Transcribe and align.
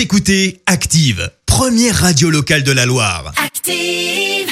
Vous 0.00 0.04
écoutez 0.04 0.62
Active, 0.64 1.30
première 1.44 1.94
radio 1.94 2.30
locale 2.30 2.62
de 2.62 2.72
la 2.72 2.86
Loire. 2.86 3.34
Active. 3.36 4.48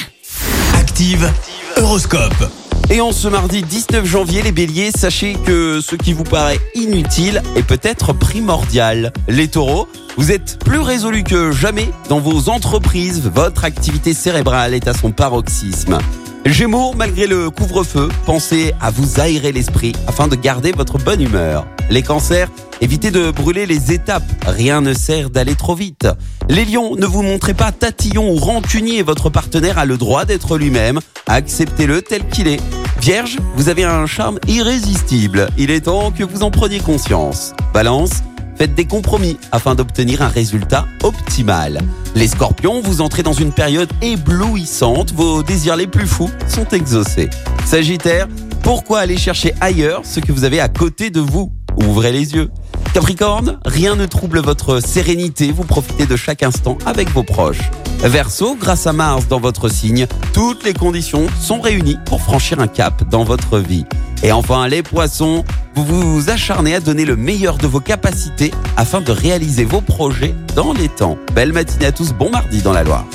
Active, 0.75 1.27
Horoscope. 1.75 2.51
Et 2.91 3.01
en 3.01 3.11
ce 3.11 3.27
mardi 3.27 3.63
19 3.63 4.05
janvier, 4.05 4.43
les 4.43 4.51
béliers, 4.51 4.91
sachez 4.91 5.33
que 5.47 5.81
ce 5.81 5.95
qui 5.95 6.13
vous 6.13 6.23
paraît 6.23 6.59
inutile 6.75 7.41
est 7.55 7.63
peut-être 7.63 8.13
primordial. 8.13 9.11
Les 9.27 9.47
taureaux, 9.47 9.87
vous 10.17 10.31
êtes 10.31 10.63
plus 10.63 10.81
résolus 10.81 11.23
que 11.23 11.51
jamais 11.51 11.89
dans 12.09 12.19
vos 12.19 12.49
entreprises, 12.49 13.27
votre 13.33 13.65
activité 13.65 14.13
cérébrale 14.13 14.75
est 14.75 14.87
à 14.87 14.93
son 14.93 15.11
paroxysme. 15.11 15.97
Gémeaux, 16.45 16.93
malgré 16.93 17.25
le 17.25 17.49
couvre-feu, 17.49 18.09
pensez 18.27 18.73
à 18.79 18.91
vous 18.91 19.19
aérer 19.19 19.51
l'esprit 19.51 19.93
afin 20.05 20.27
de 20.27 20.35
garder 20.35 20.73
votre 20.73 20.99
bonne 20.99 21.21
humeur. 21.21 21.65
Les 21.89 22.03
cancers, 22.03 22.49
évitez 22.81 23.11
de 23.11 23.31
brûler 23.31 23.65
les 23.65 23.91
étapes, 23.91 24.23
rien 24.45 24.81
ne 24.81 24.93
sert 24.93 25.29
d'aller 25.29 25.55
trop 25.55 25.75
vite. 25.75 26.07
Les 26.47 26.65
lions, 26.65 26.95
ne 26.95 27.05
vous 27.05 27.21
montrez 27.21 27.53
pas 27.53 27.71
tatillon 27.71 28.31
ou 28.31 28.35
rancunier, 28.35 29.03
votre 29.03 29.29
partenaire 29.29 29.77
a 29.77 29.85
le 29.85 29.97
droit 29.97 30.25
d'être 30.25 30.57
lui-même, 30.57 30.99
acceptez-le 31.27 32.01
tel 32.01 32.27
qu'il 32.27 32.47
est. 32.47 32.61
Vierge, 33.01 33.37
vous 33.55 33.69
avez 33.69 33.83
un 33.83 34.05
charme 34.05 34.39
irrésistible, 34.47 35.49
il 35.57 35.71
est 35.71 35.81
temps 35.81 36.11
que 36.11 36.23
vous 36.23 36.43
en 36.43 36.51
preniez 36.51 36.79
conscience. 36.79 37.53
Balance, 37.73 38.23
faites 38.57 38.75
des 38.75 38.85
compromis 38.85 39.37
afin 39.51 39.75
d'obtenir 39.75 40.21
un 40.21 40.27
résultat 40.27 40.85
optimal. 41.03 41.79
Les 42.15 42.27
scorpions, 42.27 42.81
vous 42.81 43.01
entrez 43.01 43.23
dans 43.23 43.33
une 43.33 43.53
période 43.53 43.89
éblouissante, 44.01 45.13
vos 45.13 45.43
désirs 45.43 45.75
les 45.75 45.87
plus 45.87 46.07
fous 46.07 46.29
sont 46.47 46.67
exaucés. 46.69 47.29
Sagittaire, 47.65 48.27
pourquoi 48.63 48.99
aller 48.99 49.17
chercher 49.17 49.53
ailleurs 49.61 50.01
ce 50.03 50.19
que 50.19 50.31
vous 50.31 50.43
avez 50.43 50.59
à 50.59 50.67
côté 50.67 51.09
de 51.09 51.19
vous? 51.21 51.51
Ouvrez 51.77 52.11
les 52.11 52.33
yeux. 52.33 52.49
Capricorne, 52.93 53.59
rien 53.65 53.95
ne 53.95 54.05
trouble 54.05 54.39
votre 54.39 54.79
sérénité, 54.79 55.51
vous 55.51 55.63
profitez 55.63 56.05
de 56.05 56.15
chaque 56.15 56.43
instant 56.43 56.77
avec 56.85 57.09
vos 57.11 57.23
proches. 57.23 57.69
Verseau, 57.99 58.57
grâce 58.59 58.87
à 58.87 58.93
Mars 58.93 59.27
dans 59.27 59.39
votre 59.39 59.69
signe, 59.69 60.07
toutes 60.33 60.63
les 60.63 60.73
conditions 60.73 61.27
sont 61.39 61.61
réunies 61.61 61.97
pour 62.05 62.21
franchir 62.21 62.59
un 62.59 62.67
cap 62.67 63.07
dans 63.09 63.23
votre 63.23 63.59
vie. 63.59 63.85
Et 64.23 64.31
enfin, 64.31 64.67
les 64.67 64.83
poissons, 64.83 65.43
vous 65.75 65.85
vous 65.85 66.29
acharnez 66.29 66.75
à 66.75 66.79
donner 66.79 67.05
le 67.05 67.15
meilleur 67.15 67.57
de 67.57 67.67
vos 67.67 67.79
capacités 67.79 68.51
afin 68.75 69.01
de 69.01 69.11
réaliser 69.11 69.65
vos 69.65 69.81
projets 69.81 70.33
dans 70.55 70.73
les 70.73 70.89
temps. 70.89 71.17
Belle 71.33 71.53
matinée 71.53 71.85
à 71.85 71.91
tous, 71.91 72.13
bon 72.13 72.29
mardi 72.29 72.61
dans 72.61 72.73
la 72.73 72.83
Loire. 72.83 73.05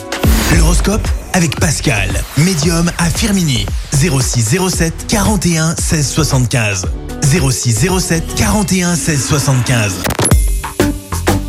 L'horoscope 0.56 1.06
avec 1.32 1.58
Pascal, 1.58 2.08
médium 2.38 2.90
à 2.98 3.10
Firmini. 3.10 3.66
0607 3.92 5.06
41 5.08 5.74
16 5.76 6.08
75. 6.08 6.86
0607 7.24 8.34
41 8.36 8.96
16 8.96 9.26
75. 9.26 10.02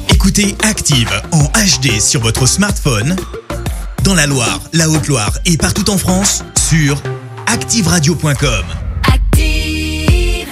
Écoutez 0.10 0.56
Active 0.64 1.10
en 1.34 1.44
HD 1.44 2.00
sur 2.00 2.22
votre 2.22 2.48
smartphone, 2.48 3.16
dans 4.04 4.14
la 4.14 4.26
Loire, 4.26 4.62
la 4.74 4.90
Haute-Loire 4.90 5.38
et 5.46 5.58
partout 5.58 5.90
en 5.90 5.98
France, 5.98 6.44
sur 6.58 7.02
ActiveRadio.com. 7.48 8.66
Active. 9.14 10.48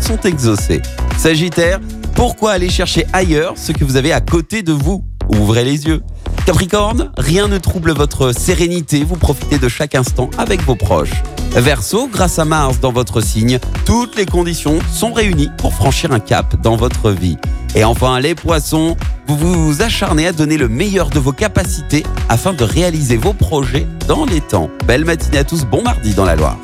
sont 0.00 0.20
exaucés. 0.24 0.80
Sagittaire, 1.18 1.80
pourquoi 2.14 2.52
aller 2.52 2.70
chercher 2.70 3.06
ailleurs 3.12 3.54
ce 3.58 3.72
que 3.72 3.84
vous 3.84 3.96
avez 3.96 4.12
à 4.12 4.22
côté 4.22 4.62
de 4.62 4.72
vous? 4.72 5.04
Ouvrez 5.28 5.64
les 5.64 5.86
yeux. 5.86 6.02
Capricorne, 6.46 7.10
rien 7.18 7.48
ne 7.48 7.58
trouble 7.58 7.90
votre 7.90 8.30
sérénité, 8.30 9.02
vous 9.02 9.16
profitez 9.16 9.58
de 9.58 9.66
chaque 9.68 9.96
instant 9.96 10.30
avec 10.38 10.62
vos 10.62 10.76
proches. 10.76 11.24
Verseau, 11.50 12.06
grâce 12.06 12.38
à 12.38 12.44
Mars 12.44 12.78
dans 12.78 12.92
votre 12.92 13.20
signe, 13.20 13.58
toutes 13.84 14.14
les 14.14 14.26
conditions 14.26 14.78
sont 14.92 15.12
réunies 15.12 15.50
pour 15.58 15.74
franchir 15.74 16.12
un 16.12 16.20
cap 16.20 16.54
dans 16.62 16.76
votre 16.76 17.10
vie. 17.10 17.36
Et 17.74 17.82
enfin, 17.82 18.20
les 18.20 18.36
poissons, 18.36 18.96
vous 19.26 19.36
vous 19.36 19.82
acharnez 19.82 20.28
à 20.28 20.32
donner 20.32 20.56
le 20.56 20.68
meilleur 20.68 21.10
de 21.10 21.18
vos 21.18 21.32
capacités 21.32 22.04
afin 22.28 22.52
de 22.52 22.62
réaliser 22.62 23.16
vos 23.16 23.32
projets 23.32 23.88
dans 24.06 24.24
les 24.24 24.40
temps. 24.40 24.70
Belle 24.86 25.04
matinée 25.04 25.38
à 25.38 25.44
tous, 25.44 25.64
bon 25.64 25.82
mardi 25.82 26.14
dans 26.14 26.24
la 26.24 26.36
Loire. 26.36 26.58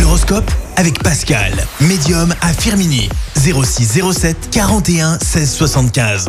L'horoscope 0.00 0.50
avec 0.74 1.00
Pascal, 1.00 1.52
médium 1.80 2.34
à 2.40 2.52
Firmini. 2.52 3.08
0607 3.36 4.50
41 4.50 5.20
16 5.20 5.52
75. 5.52 6.28